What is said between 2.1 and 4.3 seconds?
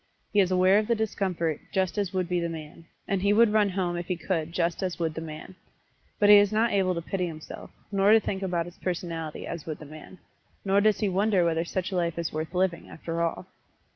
would be the man and he would run home if he